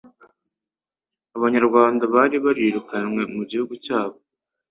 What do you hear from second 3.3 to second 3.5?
mu